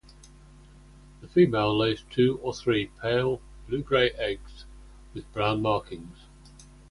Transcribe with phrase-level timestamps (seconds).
[1.19, 4.65] The female lays two or three pale blue-grey eggs
[5.13, 6.25] with brown markings.